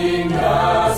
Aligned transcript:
Inna 0.00 0.94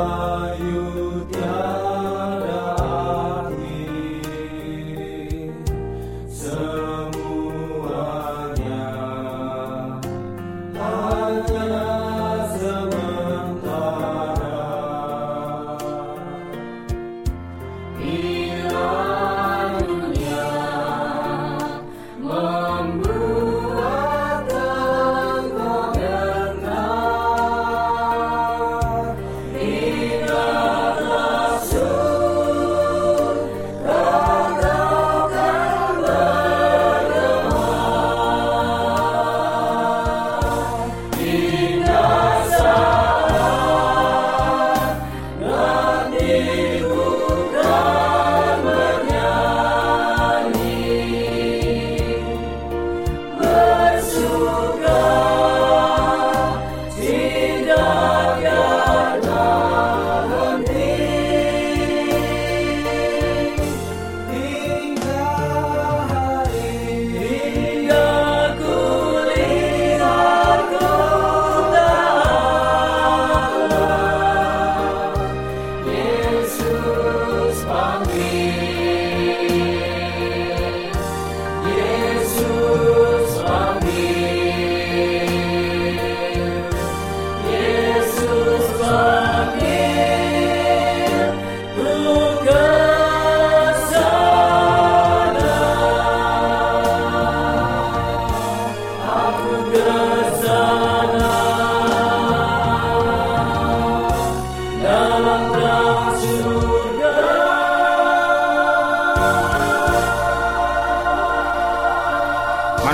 you 0.00 0.99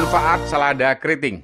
Manfaat 0.07 0.47
selada 0.47 0.95
keriting. 1.03 1.43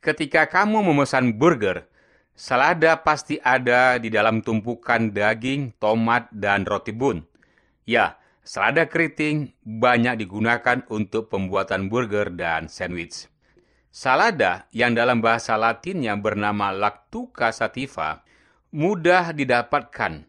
Ketika 0.00 0.48
kamu 0.48 0.80
memesan 0.80 1.36
burger, 1.36 1.84
selada 2.32 2.96
pasti 2.96 3.36
ada 3.36 4.00
di 4.00 4.08
dalam 4.08 4.40
tumpukan 4.40 5.12
daging, 5.12 5.76
tomat, 5.76 6.32
dan 6.32 6.64
roti 6.64 6.88
bun. 6.88 7.20
Ya, 7.84 8.16
selada 8.40 8.88
keriting 8.88 9.52
banyak 9.60 10.24
digunakan 10.24 10.80
untuk 10.88 11.28
pembuatan 11.28 11.92
burger 11.92 12.32
dan 12.32 12.72
sandwich. 12.72 13.28
Salada 13.92 14.64
yang 14.72 14.96
dalam 14.96 15.20
bahasa 15.20 15.60
latinnya 15.60 16.16
bernama 16.16 16.72
Lactuca 16.72 17.52
sativa 17.52 18.24
mudah 18.72 19.36
didapatkan. 19.36 20.24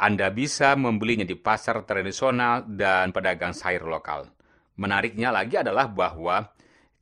Anda 0.00 0.32
bisa 0.32 0.72
membelinya 0.80 1.28
di 1.28 1.36
pasar 1.36 1.84
tradisional 1.84 2.64
dan 2.64 3.12
pedagang 3.12 3.52
sayur 3.52 3.84
lokal. 3.84 4.32
Menariknya 4.80 5.28
lagi 5.28 5.60
adalah 5.60 5.92
bahwa 5.92 6.55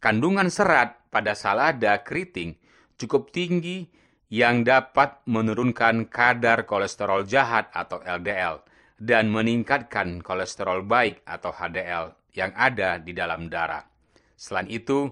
kandungan 0.05 0.53
serat 0.53 1.01
pada 1.09 1.33
salada 1.33 2.05
keriting 2.05 2.61
cukup 3.01 3.33
tinggi 3.33 3.89
yang 4.29 4.61
dapat 4.61 5.25
menurunkan 5.25 6.13
kadar 6.13 6.69
kolesterol 6.69 7.25
jahat 7.25 7.73
atau 7.73 8.05
LDL 8.05 8.61
dan 9.01 9.33
meningkatkan 9.33 10.21
kolesterol 10.21 10.85
baik 10.85 11.25
atau 11.25 11.57
HDL 11.57 12.13
yang 12.37 12.53
ada 12.53 13.01
di 13.01 13.17
dalam 13.17 13.49
darah. 13.49 13.89
Selain 14.37 14.69
itu, 14.69 15.09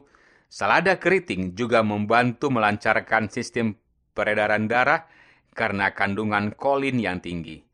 Salada 0.52 1.00
keriting 1.00 1.56
juga 1.56 1.80
membantu 1.80 2.52
melancarkan 2.52 3.32
sistem 3.32 3.72
peredaran 4.12 4.68
darah 4.68 5.08
karena 5.56 5.96
kandungan 5.96 6.52
kolin 6.52 7.00
yang 7.00 7.24
tinggi. 7.24 7.64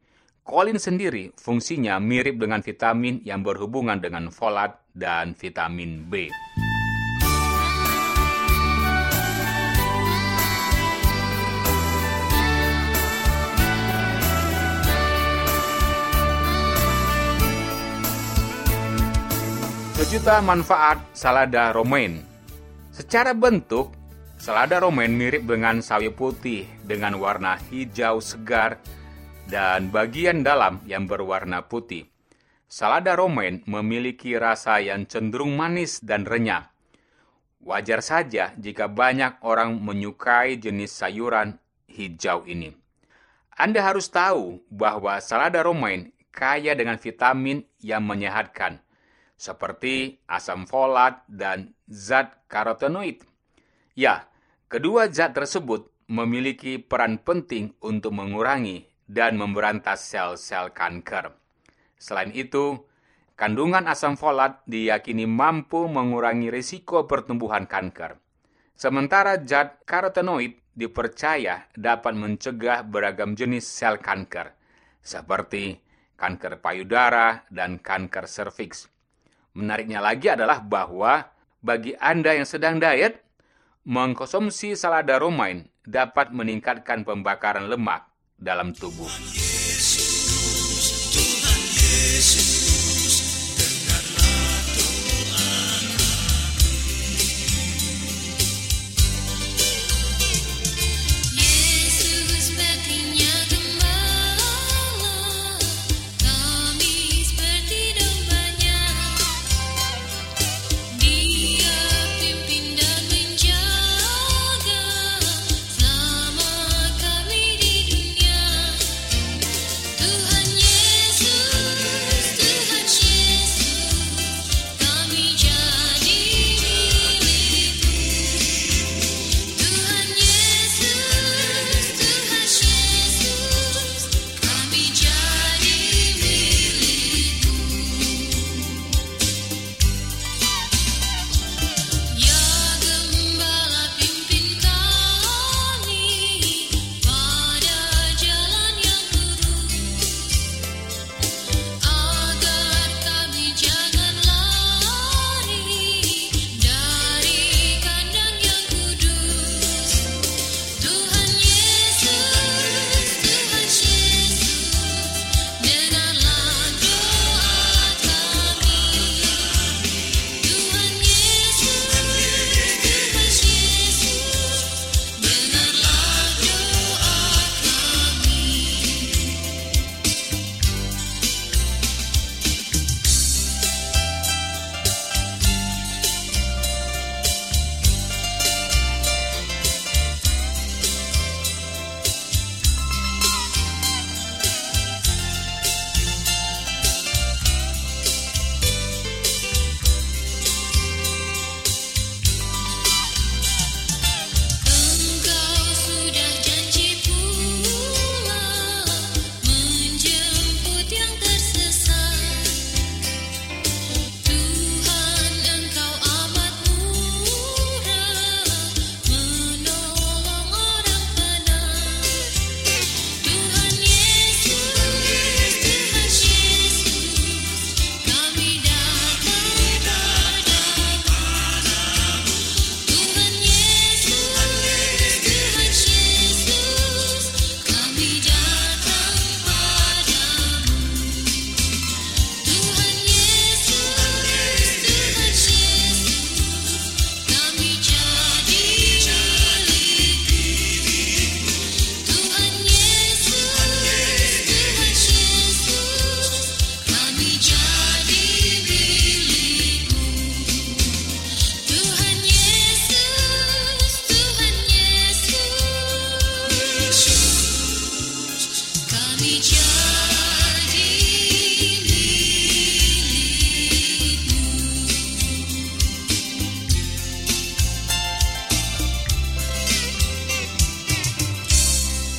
Kolin 0.47 0.79
sendiri 0.79 1.35
fungsinya 1.35 1.99
mirip 1.99 2.39
dengan 2.39 2.63
vitamin 2.63 3.19
yang 3.27 3.43
berhubungan 3.43 3.99
dengan 3.99 4.31
folat 4.31 4.79
dan 4.95 5.35
vitamin 5.35 6.07
B. 6.07 6.31
Sejuta 20.09 20.41
manfaat 20.41 21.05
salada 21.13 21.69
romaine 21.69 22.25
Secara 22.89 23.37
bentuk, 23.37 23.93
selada 24.41 24.81
romaine 24.81 25.13
mirip 25.13 25.45
dengan 25.45 25.85
sawi 25.85 26.09
putih 26.09 26.65
dengan 26.81 27.21
warna 27.21 27.61
hijau 27.69 28.17
segar 28.25 28.81
dan 29.53 29.93
bagian 29.93 30.41
dalam 30.41 30.81
yang 30.89 31.05
berwarna 31.05 31.61
putih. 31.69 32.09
Salada 32.65 33.21
romaine 33.21 33.61
memiliki 33.69 34.33
rasa 34.41 34.81
yang 34.81 35.05
cenderung 35.05 35.53
manis 35.61 36.01
dan 36.01 36.25
renyah. 36.25 36.73
Wajar 37.61 38.01
saja 38.01 38.57
jika 38.57 38.89
banyak 38.89 39.45
orang 39.45 39.77
menyukai 39.77 40.57
jenis 40.57 40.89
sayuran 40.89 41.61
hijau 41.85 42.49
ini. 42.49 42.73
Anda 43.61 43.85
harus 43.85 44.09
tahu 44.09 44.65
bahwa 44.73 45.21
salada 45.21 45.61
romaine 45.61 46.17
kaya 46.33 46.73
dengan 46.73 46.97
vitamin 46.97 47.61
yang 47.85 48.09
menyehatkan, 48.09 48.81
seperti 49.39 50.19
asam 50.27 50.67
folat 50.67 51.23
dan 51.31 51.73
zat 51.87 52.45
karotenoid. 52.51 53.23
Ya, 53.95 54.27
kedua 54.67 55.07
zat 55.15 55.39
tersebut 55.39 55.95
memiliki 56.11 56.83
peran 56.83 57.23
penting 57.23 57.79
untuk 57.79 58.19
mengurangi 58.19 58.91
dan 59.07 59.39
memberantas 59.39 60.03
sel-sel 60.05 60.75
kanker. 60.75 61.33
Selain 61.97 62.35
itu, 62.35 62.83
kandungan 63.39 63.87
asam 63.87 64.19
folat 64.19 64.59
diyakini 64.67 65.25
mampu 65.25 65.87
mengurangi 65.87 66.51
risiko 66.51 67.07
pertumbuhan 67.07 67.71
kanker. 67.71 68.19
Sementara 68.75 69.39
zat 69.43 69.87
karotenoid 69.87 70.59
dipercaya 70.75 71.67
dapat 71.75 72.15
mencegah 72.15 72.87
beragam 72.87 73.35
jenis 73.35 73.67
sel 73.67 73.99
kanker, 73.99 74.55
seperti 75.03 75.79
kanker 76.15 76.63
payudara 76.63 77.47
dan 77.51 77.83
kanker 77.83 78.31
serviks. 78.31 78.98
Menariknya 79.59 79.99
lagi 79.99 80.31
adalah 80.31 80.63
bahwa 80.63 81.35
bagi 81.59 81.91
Anda 81.99 82.39
yang 82.39 82.47
sedang 82.47 82.79
diet, 82.79 83.27
mengkonsumsi 83.83 84.79
salada 84.79 85.19
romaine 85.19 85.67
dapat 85.83 86.31
meningkatkan 86.31 87.03
pembakaran 87.03 87.67
lemak 87.67 88.07
dalam 88.39 88.71
tubuh. 88.71 89.11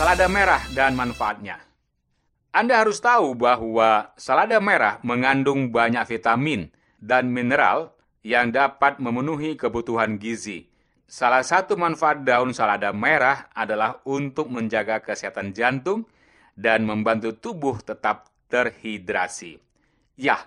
Selada 0.09 0.25
merah 0.25 0.65
dan 0.73 0.97
manfaatnya. 0.97 1.61
Anda 2.49 2.81
harus 2.81 2.97
tahu 2.97 3.37
bahwa 3.37 4.09
selada 4.17 4.57
merah 4.57 4.97
mengandung 5.05 5.69
banyak 5.69 6.01
vitamin 6.09 6.73
dan 6.97 7.29
mineral 7.29 7.93
yang 8.25 8.49
dapat 8.49 8.97
memenuhi 8.97 9.53
kebutuhan 9.53 10.17
gizi. 10.17 10.65
Salah 11.05 11.45
satu 11.45 11.77
manfaat 11.77 12.25
daun 12.25 12.57
selada 12.57 12.89
merah 12.89 13.53
adalah 13.53 14.01
untuk 14.01 14.49
menjaga 14.49 14.97
kesehatan 14.97 15.53
jantung 15.53 16.09
dan 16.57 16.89
membantu 16.89 17.37
tubuh 17.37 17.77
tetap 17.77 18.33
terhidrasi. 18.49 19.61
Ya, 20.17 20.41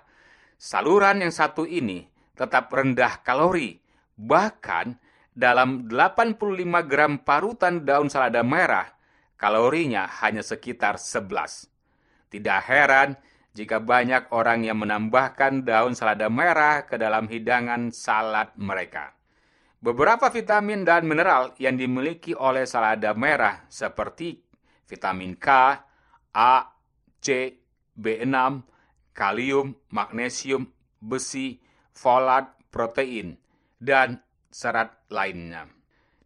saluran 0.59 1.23
yang 1.23 1.31
satu 1.31 1.71
ini 1.71 2.11
tetap 2.35 2.67
rendah 2.67 3.23
kalori, 3.23 3.79
bahkan 4.19 4.99
dalam 5.31 5.87
85 5.87 6.35
gram 6.83 7.23
parutan 7.23 7.87
daun 7.87 8.11
selada 8.11 8.43
merah 8.43 8.99
kalorinya 9.43 10.07
hanya 10.23 10.47
sekitar 10.47 11.03
11. 11.03 11.67
Tidak 12.31 12.61
heran 12.63 13.19
jika 13.51 13.83
banyak 13.83 14.31
orang 14.31 14.63
yang 14.63 14.79
menambahkan 14.79 15.67
daun 15.67 15.99
selada 15.99 16.31
merah 16.31 16.87
ke 16.87 16.95
dalam 16.95 17.27
hidangan 17.27 17.91
salad 17.91 18.55
mereka. 18.55 19.19
Beberapa 19.83 20.31
vitamin 20.31 20.87
dan 20.87 21.03
mineral 21.11 21.59
yang 21.59 21.75
dimiliki 21.75 22.39
oleh 22.39 22.63
selada 22.71 23.19
merah 23.19 23.67
seperti 23.67 24.39
vitamin 24.87 25.35
K, 25.35 25.49
A, 26.39 26.55
C, 27.19 27.59
B6, 27.99 28.63
kalium, 29.11 29.75
magnesium, 29.91 30.71
besi, 31.03 31.59
folat, 31.91 32.47
protein, 32.71 33.35
dan 33.83 34.23
serat 34.55 35.03
lainnya. 35.11 35.67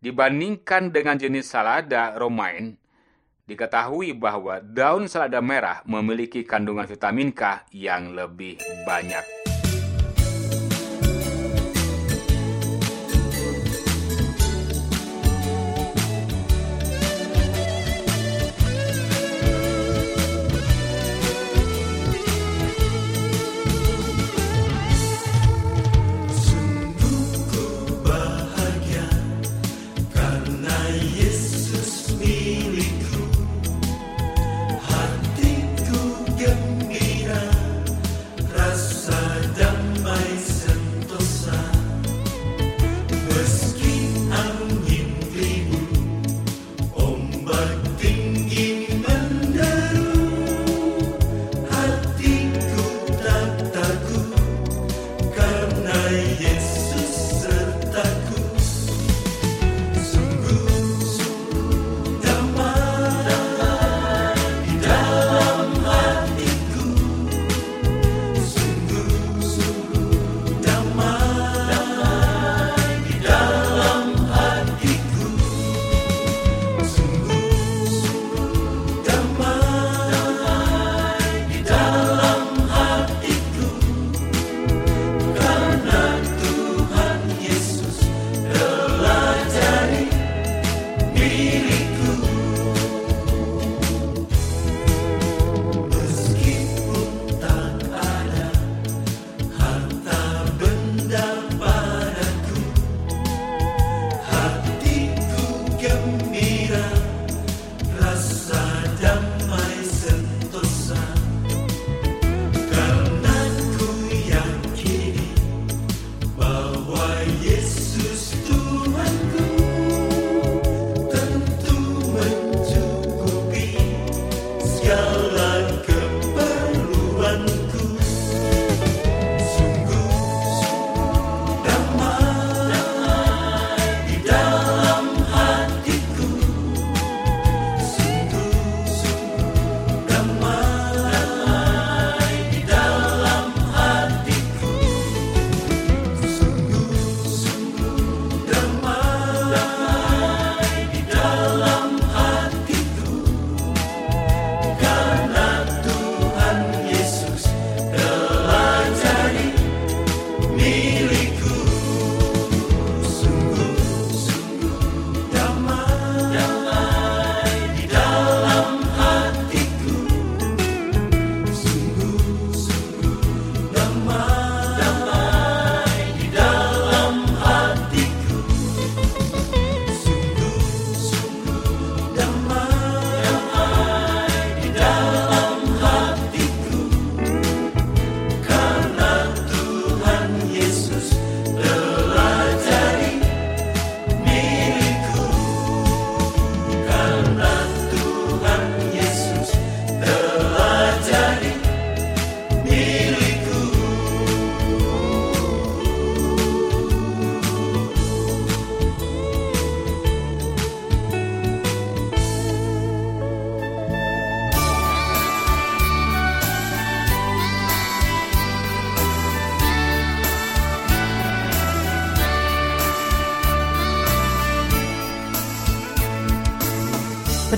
Dibandingkan 0.04 0.92
dengan 0.92 1.16
jenis 1.16 1.48
salada 1.48 2.12
romaine, 2.20 2.76
diketahui 3.46 4.10
bahwa 4.18 4.58
daun 4.58 5.06
selada 5.06 5.38
merah 5.38 5.78
memiliki 5.86 6.42
kandungan 6.42 6.90
vitamin 6.90 7.30
K 7.30 7.62
yang 7.70 8.10
lebih 8.10 8.58
banyak. 8.82 9.35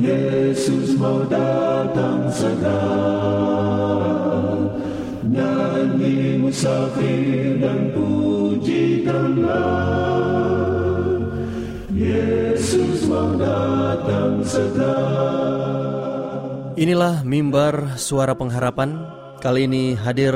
Yesus 0.00 0.96
mau 0.96 1.20
datang 1.28 2.24
segera. 2.32 2.88
Nyanyi 5.28 6.40
musafir 6.40 7.60
dan 7.60 7.92
pujikanlah, 7.92 9.60
Yesus 11.92 13.04
mau 13.12 13.36
datang 13.36 14.40
segera. 14.40 14.96
Inilah 16.80 17.20
mimbar 17.28 18.00
suara 18.00 18.32
pengharapan. 18.32 19.04
Kali 19.44 19.68
ini 19.68 19.92
hadir 19.92 20.32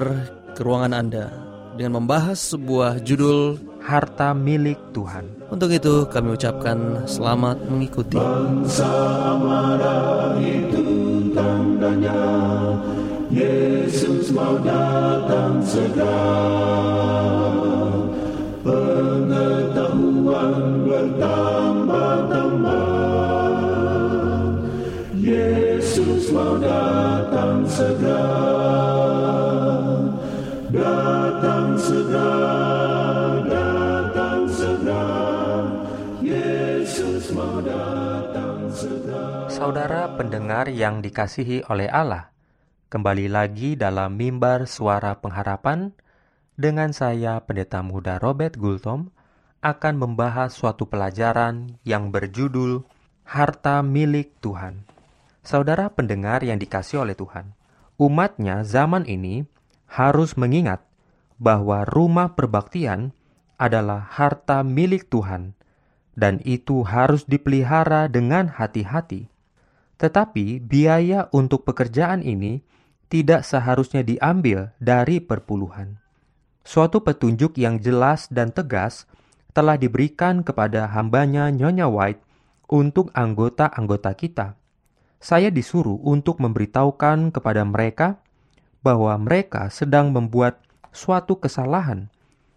ke 0.52 0.60
ruangan 0.60 0.92
Anda 0.92 1.32
dengan 1.80 2.04
membahas 2.04 2.52
sebuah 2.52 3.00
judul 3.00 3.56
Harta 3.80 4.36
Milik 4.36 4.76
Tuhan. 4.92 5.43
Untuk 5.54 5.70
itu 5.70 6.02
kami 6.10 6.34
ucapkan 6.34 7.06
selamat 7.06 7.70
mengikuti. 7.70 8.18
Bangsa 8.18 8.90
marah 9.38 10.34
itu 10.42 10.82
tandanya 11.30 12.26
Yesus 13.30 14.34
mau 14.34 14.58
datang 14.58 15.62
segera. 15.62 16.26
Pengetahuan 18.66 20.90
bertambah-tambah 20.90 23.78
Yesus 25.22 26.34
mau 26.34 26.58
datang 26.58 27.62
segera. 27.70 28.42
Datang 30.74 31.78
segera, 31.78 32.43
Saudara 39.48 40.10
pendengar 40.18 40.68
yang 40.68 41.00
dikasihi 41.00 41.64
oleh 41.70 41.86
Allah, 41.88 42.34
kembali 42.90 43.30
lagi 43.30 43.78
dalam 43.78 44.18
mimbar 44.18 44.66
suara 44.66 45.18
pengharapan 45.22 45.94
dengan 46.54 46.94
saya 46.94 47.40
Pendeta 47.42 47.80
Muda 47.80 48.18
Robert 48.18 48.58
Gultom 48.58 49.14
akan 49.64 49.94
membahas 49.96 50.52
suatu 50.52 50.84
pelajaran 50.90 51.80
yang 51.88 52.12
berjudul 52.12 52.84
Harta 53.24 53.80
Milik 53.80 54.36
Tuhan. 54.44 54.84
Saudara 55.40 55.88
pendengar 55.88 56.44
yang 56.44 56.60
dikasih 56.60 57.04
oleh 57.04 57.16
Tuhan, 57.16 57.56
umatnya 57.96 58.64
zaman 58.66 59.08
ini 59.08 59.48
harus 59.88 60.34
mengingat 60.34 60.84
bahwa 61.38 61.86
rumah 61.86 62.34
perbaktian 62.34 63.14
adalah 63.54 64.02
harta 64.10 64.66
milik 64.66 65.06
Tuhan, 65.08 65.54
dan 66.14 66.38
itu 66.46 66.86
harus 66.86 67.26
dipelihara 67.26 68.06
dengan 68.10 68.50
hati-hati. 68.50 69.30
Tetapi 69.98 70.62
biaya 70.62 71.30
untuk 71.30 71.66
pekerjaan 71.66 72.22
ini 72.22 72.62
tidak 73.10 73.46
seharusnya 73.46 74.02
diambil 74.02 74.74
dari 74.82 75.22
perpuluhan. 75.22 76.02
Suatu 76.64 77.04
petunjuk 77.04 77.60
yang 77.60 77.78
jelas 77.78 78.26
dan 78.32 78.50
tegas 78.50 79.06
telah 79.54 79.78
diberikan 79.78 80.42
kepada 80.42 80.90
hambanya 80.90 81.46
Nyonya 81.52 81.86
White 81.86 82.24
untuk 82.66 83.14
anggota-anggota 83.14 84.16
kita. 84.18 84.46
Saya 85.22 85.48
disuruh 85.48 86.00
untuk 86.02 86.42
memberitahukan 86.42 87.30
kepada 87.30 87.62
mereka 87.62 88.18
bahwa 88.84 89.14
mereka 89.16 89.70
sedang 89.72 90.12
membuat 90.12 90.60
suatu 90.92 91.40
kesalahan 91.40 92.12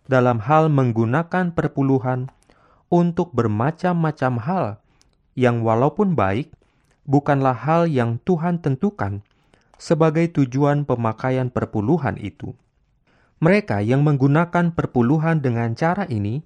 dalam 0.07 0.39
hal 0.43 0.67
menggunakan 0.71 1.51
perpuluhan 1.55 2.31
untuk 2.87 3.35
bermacam-macam 3.35 4.33
hal 4.43 4.65
yang 5.35 5.61
walaupun 5.61 6.15
baik 6.15 6.51
bukanlah 7.07 7.55
hal 7.55 7.87
yang 7.87 8.19
Tuhan 8.23 8.59
tentukan 8.59 9.23
sebagai 9.77 10.27
tujuan 10.33 10.83
pemakaian 10.83 11.53
perpuluhan 11.53 12.17
itu. 12.17 12.57
Mereka 13.37 13.85
yang 13.85 14.01
menggunakan 14.01 14.73
perpuluhan 14.73 15.45
dengan 15.45 15.77
cara 15.77 16.09
ini 16.09 16.41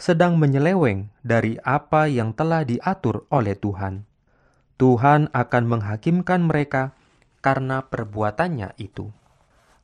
sedang 0.00 0.40
menyeleweng 0.40 1.12
dari 1.20 1.60
apa 1.62 2.08
yang 2.08 2.32
telah 2.32 2.64
diatur 2.64 3.28
oleh 3.28 3.54
Tuhan. 3.54 4.08
Tuhan 4.74 5.30
akan 5.30 5.64
menghakimkan 5.70 6.40
mereka 6.42 6.96
karena 7.44 7.84
perbuatannya 7.86 8.74
itu. 8.80 9.12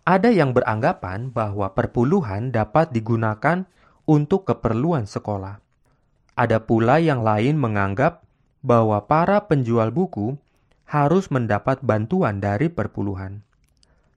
Ada 0.02 0.32
yang 0.32 0.56
beranggapan 0.56 1.30
bahwa 1.30 1.70
perpuluhan 1.76 2.50
dapat 2.50 2.90
digunakan 2.90 3.68
untuk 4.08 4.48
keperluan 4.48 5.06
sekolah. 5.06 5.62
Ada 6.38 6.62
pula 6.62 7.02
yang 7.02 7.22
lain 7.22 7.58
menganggap 7.58 8.22
bahwa 8.60 9.04
para 9.08 9.48
penjual 9.48 9.88
buku 9.90 10.36
harus 10.90 11.30
mendapat 11.30 11.80
bantuan 11.86 12.42
dari 12.42 12.66
perpuluhan. 12.66 13.46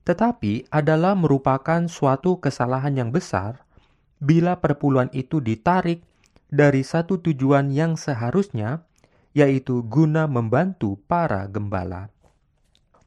Tetapi 0.04 0.68
adalah 0.68 1.16
merupakan 1.16 1.86
suatu 1.88 2.42
kesalahan 2.42 2.98
yang 2.98 3.10
besar 3.14 3.64
bila 4.20 4.60
perpuluhan 4.60 5.08
itu 5.16 5.40
ditarik 5.40 6.04
dari 6.52 6.86
satu 6.86 7.18
tujuan 7.18 7.72
yang 7.72 7.98
seharusnya, 7.98 8.84
yaitu 9.34 9.82
guna 9.84 10.30
membantu 10.30 11.00
para 11.10 11.48
gembala. 11.50 12.12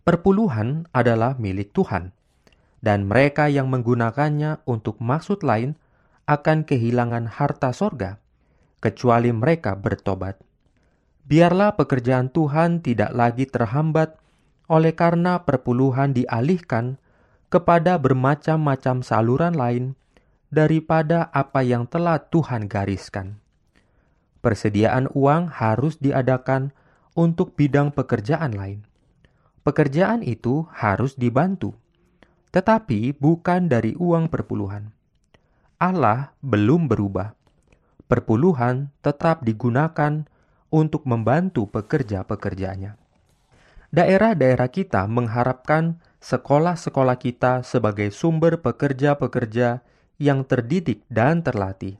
Perpuluhan 0.03 0.87
adalah 0.91 1.35
milik 1.39 1.71
Tuhan, 1.71 2.11
dan 2.83 3.07
mereka 3.07 3.47
yang 3.47 3.71
menggunakannya 3.71 4.63
untuk 4.67 4.99
maksud 4.99 5.43
lain 5.43 5.79
akan 6.27 6.67
kehilangan 6.67 7.27
harta 7.27 7.71
sorga, 7.71 8.19
kecuali 8.83 9.33
mereka 9.33 9.77
bertobat. 9.77 10.39
Biarlah 11.27 11.75
pekerjaan 11.75 12.31
Tuhan 12.31 12.79
tidak 12.81 13.11
lagi 13.11 13.45
terhambat 13.47 14.15
oleh 14.71 14.95
karena 14.95 15.43
perpuluhan 15.43 16.15
dialihkan 16.15 16.99
kepada 17.51 17.99
bermacam-macam 17.99 19.03
saluran 19.03 19.55
lain 19.55 19.95
daripada 20.51 21.27
apa 21.35 21.63
yang 21.63 21.87
telah 21.87 22.19
Tuhan 22.31 22.71
gariskan. 22.71 23.39
Persediaan 24.39 25.11
uang 25.11 25.51
harus 25.51 25.99
diadakan 25.99 26.71
untuk 27.17 27.59
bidang 27.59 27.91
pekerjaan 27.91 28.55
lain 28.55 28.87
pekerjaan 29.67 30.23
itu 30.23 30.63
harus 30.71 31.19
dibantu, 31.19 31.75
tetapi 32.55 33.11
bukan 33.19 33.67
dari 33.67 33.99
uang 33.99 34.31
perpuluhan. 34.31 34.95
Allah 35.75 36.31
belum 36.39 36.87
berubah. 36.87 37.35
Perpuluhan 38.07 38.91
tetap 39.03 39.43
digunakan 39.43 40.23
untuk 40.71 41.03
membantu 41.03 41.67
pekerja-pekerjanya. 41.67 42.95
Daerah-daerah 43.91 44.67
kita 44.67 45.07
mengharapkan 45.07 45.99
sekolah-sekolah 46.19 47.17
kita 47.19 47.63
sebagai 47.63 48.11
sumber 48.11 48.59
pekerja-pekerja 48.59 49.83
yang 50.19 50.43
terdidik 50.43 51.03
dan 51.07 51.39
terlatih. 51.43 51.99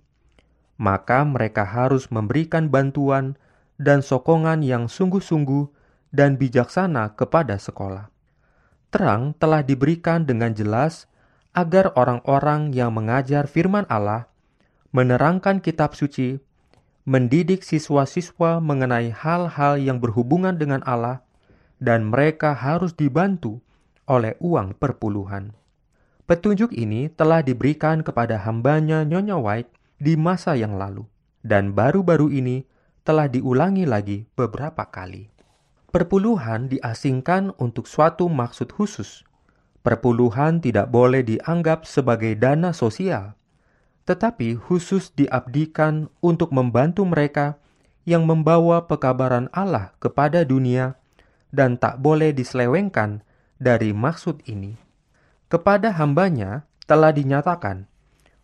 Maka 0.80 1.24
mereka 1.24 1.63
harus 1.63 2.12
memberikan 2.12 2.67
bantuan 2.67 3.39
dan 3.80 4.04
sokongan 4.04 4.62
yang 4.65 4.91
sungguh-sungguh 4.91 5.70
dan 6.12 6.36
bijaksana 6.36 7.15
kepada 7.15 7.60
sekolah. 7.60 8.10
Terang 8.89 9.36
telah 9.36 9.62
diberikan 9.62 10.24
dengan 10.24 10.56
jelas 10.56 11.12
agar 11.52 11.91
orang-orang 11.98 12.72
yang 12.72 12.93
mengajar 12.93 13.50
firman 13.50 13.84
Allah, 13.89 14.30
menerangkan 14.91 15.60
kitab 15.63 15.95
suci, 15.95 16.39
mendidik 17.08 17.63
siswa-siswa 17.63 18.60
mengenai 18.60 19.15
hal-hal 19.15 19.80
yang 19.80 20.04
berhubungan 20.04 20.60
dengan 20.60 20.84
Allah, 20.84 21.23
dan 21.80 22.10
mereka 22.12 22.52
harus 22.52 22.91
dibantu 22.91 23.63
oleh 24.10 24.36
uang 24.43 24.76
perpuluhan. 24.76 25.56
Petunjuk 26.28 26.76
ini 26.76 27.08
telah 27.08 27.39
diberikan 27.39 28.04
kepada 28.04 28.36
hambanya 28.43 29.08
Nyonya 29.08 29.39
White 29.39 29.71
di 29.95 30.19
masa 30.19 30.60
yang 30.60 30.76
lalu, 30.76 31.08
dan 31.39 31.71
baru-baru 31.71 32.28
ini 32.28 32.67
telah 33.08 33.32
diulangi 33.32 33.88
lagi 33.88 34.28
beberapa 34.36 34.84
kali. 34.91 35.32
Perpuluhan 35.88 36.67
diasingkan 36.67 37.56
untuk 37.56 37.88
suatu 37.88 38.28
maksud 38.28 38.76
khusus. 38.76 39.23
Perpuluhan 39.88 40.60
tidak 40.60 40.91
boleh 40.91 41.23
dianggap 41.23 41.88
sebagai 41.88 42.36
dana 42.36 42.76
sosial, 42.76 43.39
tetapi 44.08 44.56
khusus 44.56 45.12
diabdikan 45.12 46.08
untuk 46.24 46.56
membantu 46.56 47.04
mereka 47.04 47.60
yang 48.08 48.24
membawa 48.24 48.88
pekabaran 48.88 49.52
Allah 49.52 49.91
kepada 50.00 50.48
dunia 50.48 50.96
dan 51.52 51.76
tak 51.76 52.00
boleh 52.00 52.32
diselewengkan 52.32 53.20
dari 53.60 53.91
maksud 53.91 54.39
ini. 54.48 54.80
Kepada 55.52 55.91
hambanya 55.91 56.63
telah 56.88 57.12
dinyatakan 57.12 57.84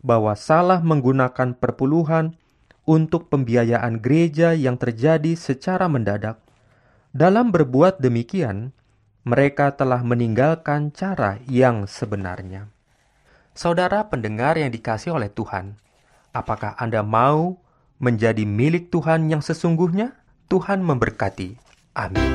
bahwa 0.04 0.36
salah 0.36 0.84
menggunakan 0.84 1.56
perpuluhan 1.56 2.36
untuk 2.84 3.32
pembiayaan 3.32 4.04
gereja 4.04 4.52
yang 4.52 4.76
terjadi 4.76 5.32
secara 5.32 5.88
mendadak 5.88 6.44
dalam 7.16 7.48
berbuat 7.48 8.04
demikian, 8.04 8.76
mereka 9.24 9.72
telah 9.72 10.04
meninggalkan 10.04 10.92
cara 10.92 11.40
yang 11.48 11.88
sebenarnya. 11.88 12.73
Saudara 13.54 14.10
pendengar 14.10 14.58
yang 14.58 14.74
dikasih 14.74 15.14
oleh 15.14 15.30
Tuhan, 15.30 15.78
apakah 16.34 16.74
Anda 16.74 17.06
mau 17.06 17.62
menjadi 18.02 18.42
milik 18.42 18.90
Tuhan 18.90 19.30
yang 19.30 19.46
sesungguhnya? 19.46 20.10
Tuhan 20.50 20.82
memberkati. 20.82 21.54
Amin. 21.94 22.34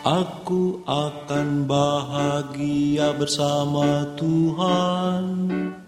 Aku 0.00 0.80
akan 0.88 1.68
bahagia 1.68 3.12
bersama 3.20 4.08
Tuhan 4.16 5.83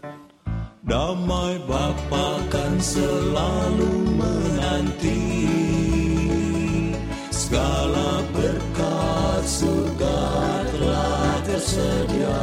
Damai 0.87 1.59
Bapa 1.67 2.47
kan 2.47 2.79
selalu 2.79 4.07
menanti. 4.23 5.27
Segala 7.35 8.23
berkat 8.31 9.43
surga 9.51 10.19
telah 10.71 11.43
tersedia. 11.43 12.43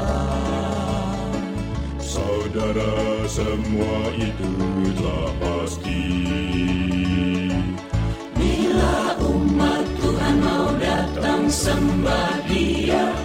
Saudara 2.03 3.23
semua 3.31 4.11
itu 4.19 4.51
telah 4.99 5.31
pasti. 5.39 6.03
Bila 8.35 9.23
umat 9.23 9.87
Tuhan 10.03 10.35
mau 10.43 10.67
datang 10.83 11.47
sembah 11.47 12.43
dia 12.51 13.22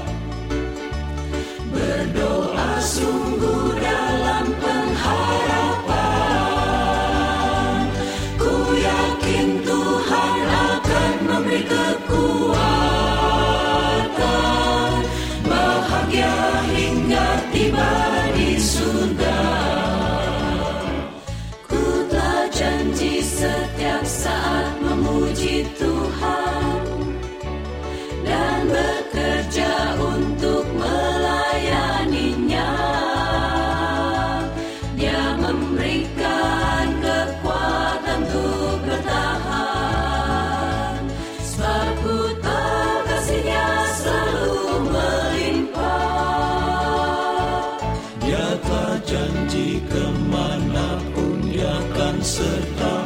janji 49.09 49.81
ke 49.89 50.05
mana 50.29 51.01
pun 51.17 51.41
akan 51.57 52.17
serta. 52.21 52.97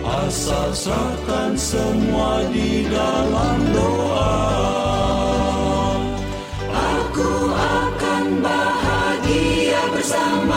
Asal 0.00 0.70
semua 1.58 2.46
di 2.54 2.86
dalam 2.86 3.58
doa. 3.74 4.38
Aku 6.70 7.32
akan 7.54 8.24
bahagia 8.38 9.82
bersama 9.94 10.49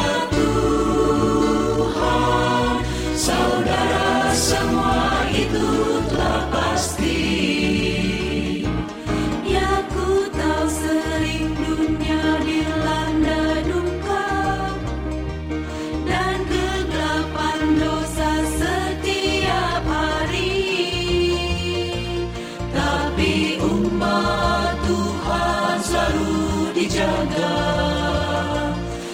dijaga. 26.84 27.56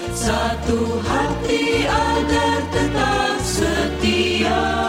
Satu 0.10 0.80
hati 1.06 1.86
agar 1.86 2.58
tetap 2.74 3.38
setia 3.46 4.89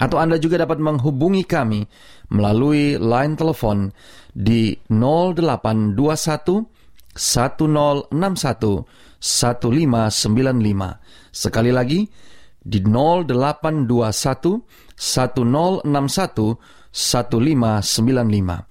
Atau 0.00 0.16
Anda 0.16 0.40
juga 0.40 0.56
dapat 0.56 0.80
menghubungi 0.80 1.44
kami 1.44 1.84
melalui 2.32 2.96
line 2.96 3.36
telepon 3.36 3.92
di 4.32 4.72
0821 4.88 6.64
1061 7.12 8.88
1595. 9.20 10.96
Sekali 11.32 11.70
lagi 11.70 12.08
di 12.62 12.78
0821 12.80 14.62
1061 14.96 16.56
1595. 16.92 18.66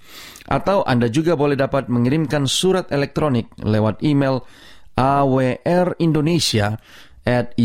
Atau 0.52 0.84
Anda 0.84 1.08
juga 1.08 1.38
boleh 1.38 1.56
dapat 1.56 1.88
mengirimkan 1.88 2.50
surat 2.50 2.92
elektronik 2.92 3.48
lewat 3.62 4.04
email 4.04 4.42
awrindonesia 4.98 6.76
at 7.24 7.56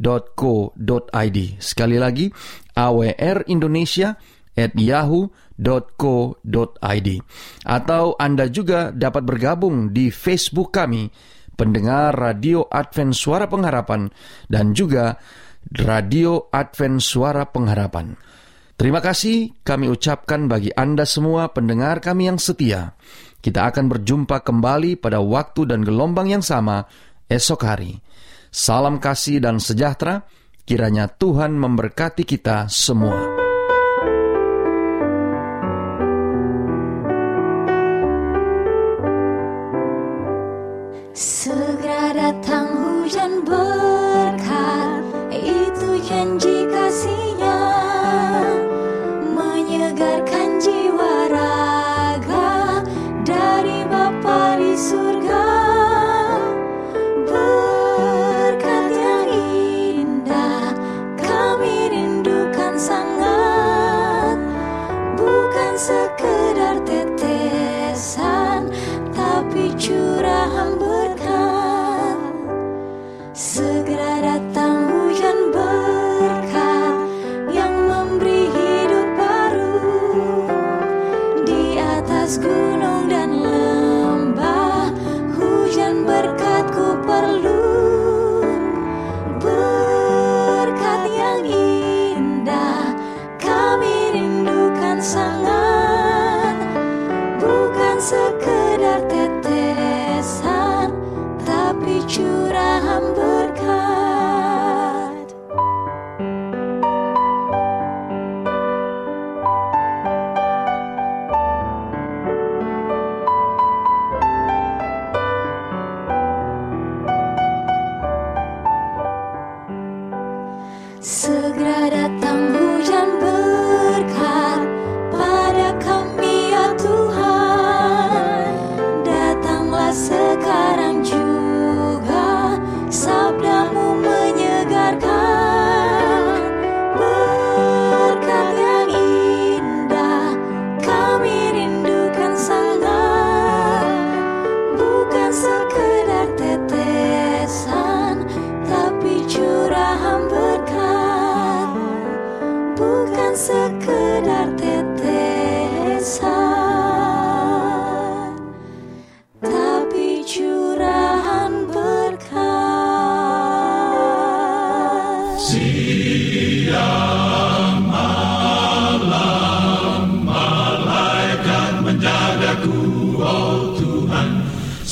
yahoo.co.id. 0.00 1.38
Sekali 1.60 1.96
lagi, 1.96 2.28
awrindonesia 2.76 4.16
at 4.56 4.72
yahoo.co.id. 4.76 5.28
Atau 7.64 8.04
Anda 8.16 8.48
juga 8.48 8.92
dapat 8.92 9.22
bergabung 9.24 9.92
di 9.92 10.08
Facebook 10.12 10.72
kami, 10.72 11.08
pendengar 11.56 12.16
Radio 12.16 12.68
Advent 12.68 13.16
Suara 13.16 13.48
Pengharapan, 13.48 14.08
dan 14.48 14.72
juga 14.76 15.16
Radio 15.72 16.48
Advent 16.52 17.02
Suara 17.02 17.44
Pengharapan. 17.48 18.16
Terima 18.76 19.00
kasih 19.00 19.56
kami 19.64 19.88
ucapkan 19.88 20.52
bagi 20.52 20.68
Anda 20.76 21.08
semua 21.08 21.48
pendengar 21.48 22.04
kami 22.04 22.28
yang 22.28 22.36
setia. 22.36 22.92
Kita 23.40 23.72
akan 23.72 23.88
berjumpa 23.88 24.44
kembali 24.44 25.00
pada 25.00 25.16
waktu 25.24 25.64
dan 25.64 25.80
gelombang 25.80 26.28
yang 26.28 26.44
sama 26.44 26.84
esok 27.24 27.64
hari. 27.64 28.04
Salam 28.56 28.96
kasih 28.96 29.44
dan 29.44 29.60
sejahtera, 29.60 30.24
kiranya 30.64 31.12
Tuhan 31.12 31.60
memberkati 31.60 32.24
kita 32.24 32.72
semua. 32.72 33.20
Segera 41.12 42.16
datang 42.16 42.68
hujan 42.80 43.44
berkat 43.44 45.04
Itu 45.36 46.00
janji 46.08 46.64
kasihnya 46.72 47.25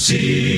See. 0.04 0.53